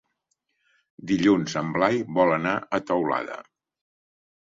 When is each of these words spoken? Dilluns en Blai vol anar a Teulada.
Dilluns 1.11 1.55
en 1.63 1.71
Blai 1.77 2.01
vol 2.19 2.35
anar 2.41 2.57
a 2.59 2.83
Teulada. 2.91 3.43